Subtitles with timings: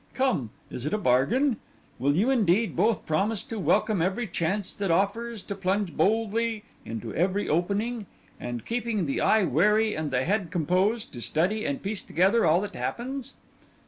[0.15, 1.57] Come, is it a bargain?
[1.99, 7.13] Will you, indeed, both promise to welcome every chance that offers, to plunge boldly into
[7.13, 8.07] every opening,
[8.39, 12.61] and, keeping the eye wary and the head composed, to study and piece together all
[12.61, 13.35] that happens?